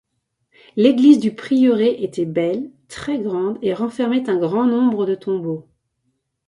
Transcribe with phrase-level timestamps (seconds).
[0.77, 5.67] L’église du prieuré était belle, très grande, et renfermait un grand nombre de tombeaux.